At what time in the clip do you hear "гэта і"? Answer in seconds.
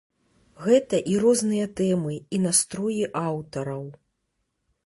0.67-1.19